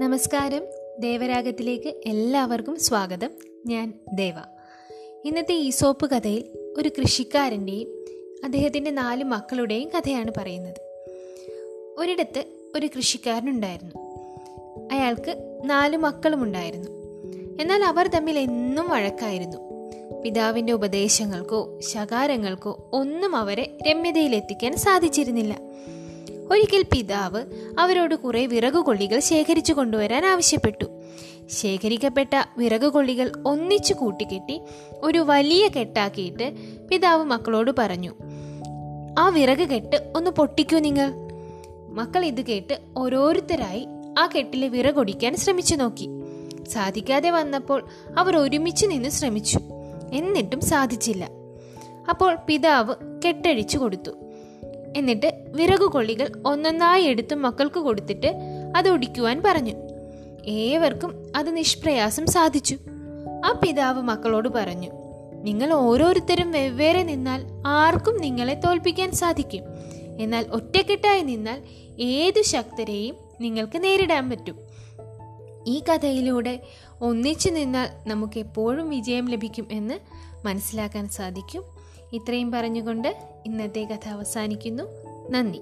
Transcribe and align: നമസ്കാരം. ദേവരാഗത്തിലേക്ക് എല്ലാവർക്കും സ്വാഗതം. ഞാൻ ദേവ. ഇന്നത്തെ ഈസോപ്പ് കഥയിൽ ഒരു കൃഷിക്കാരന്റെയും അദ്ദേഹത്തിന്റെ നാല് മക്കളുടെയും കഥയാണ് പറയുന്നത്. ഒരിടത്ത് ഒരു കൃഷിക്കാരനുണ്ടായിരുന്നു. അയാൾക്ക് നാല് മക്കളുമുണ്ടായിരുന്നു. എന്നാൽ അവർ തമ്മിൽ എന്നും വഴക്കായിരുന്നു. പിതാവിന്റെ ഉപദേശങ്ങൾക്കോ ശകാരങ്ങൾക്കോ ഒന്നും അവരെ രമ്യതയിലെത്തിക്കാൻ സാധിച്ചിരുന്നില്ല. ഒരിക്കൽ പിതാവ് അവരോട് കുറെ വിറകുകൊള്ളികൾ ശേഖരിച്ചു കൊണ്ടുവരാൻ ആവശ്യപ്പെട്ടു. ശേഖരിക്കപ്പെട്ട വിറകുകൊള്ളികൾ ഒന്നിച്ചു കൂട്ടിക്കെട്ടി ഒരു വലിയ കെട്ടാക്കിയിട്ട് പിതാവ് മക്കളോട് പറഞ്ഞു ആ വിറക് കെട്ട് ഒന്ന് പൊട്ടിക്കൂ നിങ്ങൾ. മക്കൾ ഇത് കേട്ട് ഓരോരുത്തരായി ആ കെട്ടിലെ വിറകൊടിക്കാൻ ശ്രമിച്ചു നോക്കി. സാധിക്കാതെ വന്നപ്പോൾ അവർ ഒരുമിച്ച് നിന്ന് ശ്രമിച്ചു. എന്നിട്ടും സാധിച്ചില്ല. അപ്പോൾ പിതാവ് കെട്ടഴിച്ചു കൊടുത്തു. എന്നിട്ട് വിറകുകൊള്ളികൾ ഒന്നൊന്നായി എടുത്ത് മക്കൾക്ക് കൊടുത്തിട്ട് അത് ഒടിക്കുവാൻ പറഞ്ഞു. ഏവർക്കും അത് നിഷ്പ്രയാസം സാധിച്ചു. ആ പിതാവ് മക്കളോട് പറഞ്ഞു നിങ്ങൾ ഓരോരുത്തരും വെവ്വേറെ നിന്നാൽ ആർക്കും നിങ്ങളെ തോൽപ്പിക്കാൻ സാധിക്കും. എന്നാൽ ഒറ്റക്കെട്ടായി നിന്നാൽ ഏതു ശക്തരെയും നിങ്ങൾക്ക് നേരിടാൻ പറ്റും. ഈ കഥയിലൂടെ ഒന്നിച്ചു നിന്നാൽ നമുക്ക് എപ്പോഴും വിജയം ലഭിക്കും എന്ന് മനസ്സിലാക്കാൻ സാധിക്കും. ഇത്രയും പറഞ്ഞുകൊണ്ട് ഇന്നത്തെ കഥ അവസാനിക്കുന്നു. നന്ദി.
നമസ്കാരം. 0.00 0.62
ദേവരാഗത്തിലേക്ക് 0.98 1.94
എല്ലാവർക്കും 2.06 2.80
സ്വാഗതം. 2.80 3.30
ഞാൻ 3.66 3.94
ദേവ. 4.12 4.34
ഇന്നത്തെ 5.24 5.54
ഈസോപ്പ് 5.54 6.10
കഥയിൽ 6.10 6.44
ഒരു 6.78 6.88
കൃഷിക്കാരന്റെയും 6.88 8.04
അദ്ദേഹത്തിന്റെ 8.44 8.90
നാല് 8.90 9.24
മക്കളുടെയും 9.24 9.88
കഥയാണ് 9.88 10.30
പറയുന്നത്. 10.36 10.74
ഒരിടത്ത് 11.98 12.44
ഒരു 12.76 12.88
കൃഷിക്കാരനുണ്ടായിരുന്നു. 12.96 13.94
അയാൾക്ക് 14.92 15.60
നാല് 15.64 15.96
മക്കളുമുണ്ടായിരുന്നു. 15.96 16.90
എന്നാൽ 17.60 17.84
അവർ 17.84 18.08
തമ്മിൽ 18.08 18.38
എന്നും 18.38 18.90
വഴക്കായിരുന്നു. 18.90 19.56
പിതാവിന്റെ 20.22 20.72
ഉപദേശങ്ങൾക്കോ 20.72 21.80
ശകാരങ്ങൾക്കോ 21.80 22.90
ഒന്നും 22.92 23.36
അവരെ 23.36 23.78
രമ്യതയിലെത്തിക്കാൻ 23.88 24.76
സാധിച്ചിരുന്നില്ല. 24.76 25.58
ഒരിക്കൽ 26.50 26.82
പിതാവ് 26.82 27.42
അവരോട് 27.78 28.14
കുറെ 28.14 28.46
വിറകുകൊള്ളികൾ 28.46 29.18
ശേഖരിച്ചു 29.18 29.72
കൊണ്ടുവരാൻ 29.72 30.26
ആവശ്യപ്പെട്ടു. 30.26 30.84
ശേഖരിക്കപ്പെട്ട 31.48 32.28
വിറകുകൊള്ളികൾ 32.58 33.32
ഒന്നിച്ചു 33.46 33.94
കൂട്ടിക്കെട്ടി 33.94 34.60
ഒരു 35.02 35.18
വലിയ 35.18 35.68
കെട്ടാക്കിയിട്ട് 35.68 36.52
പിതാവ് 36.88 37.24
മക്കളോട് 37.24 37.70
പറഞ്ഞു 37.78 38.14
ആ 39.18 39.28
വിറക് 39.28 39.68
കെട്ട് 39.68 40.12
ഒന്ന് 40.16 40.30
പൊട്ടിക്കൂ 40.30 40.78
നിങ്ങൾ. 40.78 41.12
മക്കൾ 41.90 42.24
ഇത് 42.24 42.46
കേട്ട് 42.46 42.78
ഓരോരുത്തരായി 42.96 43.86
ആ 44.18 44.26
കെട്ടിലെ 44.26 44.68
വിറകൊടിക്കാൻ 44.68 45.36
ശ്രമിച്ചു 45.36 45.76
നോക്കി. 45.76 46.08
സാധിക്കാതെ 46.68 47.30
വന്നപ്പോൾ 47.30 47.84
അവർ 48.18 48.36
ഒരുമിച്ച് 48.36 48.86
നിന്ന് 48.86 49.08
ശ്രമിച്ചു. 49.08 49.60
എന്നിട്ടും 50.12 50.60
സാധിച്ചില്ല. 50.60 51.28
അപ്പോൾ 52.10 52.36
പിതാവ് 52.46 52.94
കെട്ടഴിച്ചു 53.26 53.78
കൊടുത്തു. 53.78 54.10
എന്നിട്ട് 54.96 55.44
വിറകുകൊള്ളികൾ 55.48 56.42
ഒന്നൊന്നായി 56.46 57.02
എടുത്ത് 57.02 57.34
മക്കൾക്ക് 57.34 57.80
കൊടുത്തിട്ട് 57.80 58.34
അത് 58.76 58.88
ഒടിക്കുവാൻ 58.88 59.42
പറഞ്ഞു. 59.46 59.74
ഏവർക്കും 60.44 61.32
അത് 61.36 61.56
നിഷ്പ്രയാസം 61.56 62.26
സാധിച്ചു. 62.26 62.78
ആ 63.44 63.60
പിതാവ് 63.62 64.02
മക്കളോട് 64.02 64.48
പറഞ്ഞു 64.48 64.88
നിങ്ങൾ 65.42 65.72
ഓരോരുത്തരും 65.72 66.52
വെവ്വേറെ 66.52 67.02
നിന്നാൽ 67.02 67.46
ആർക്കും 67.66 68.20
നിങ്ങളെ 68.20 68.54
തോൽപ്പിക്കാൻ 68.54 69.12
സാധിക്കും. 69.12 69.64
എന്നാൽ 70.20 70.46
ഒറ്റക്കെട്ടായി 70.50 71.20
നിന്നാൽ 71.20 71.62
ഏതു 72.00 72.42
ശക്തരെയും 72.42 73.16
നിങ്ങൾക്ക് 73.40 73.84
നേരിടാൻ 73.84 74.30
പറ്റും. 74.30 74.58
ഈ 75.66 75.80
കഥയിലൂടെ 75.80 76.60
ഒന്നിച്ചു 77.00 77.50
നിന്നാൽ 77.50 77.88
നമുക്ക് 78.06 78.38
എപ്പോഴും 78.38 78.90
വിജയം 78.90 79.28
ലഭിക്കും 79.28 79.66
എന്ന് 79.70 79.94
മനസ്സിലാക്കാൻ 80.46 81.08
സാധിക്കും. 81.08 81.79
ഇത്രയും 82.12 82.50
പറഞ്ഞുകൊണ്ട് 82.50 83.28
ഇന്നത്തെ 83.46 83.84
കഥ 83.84 84.08
അവസാനിക്കുന്നു. 84.08 84.84
നന്ദി. 85.30 85.60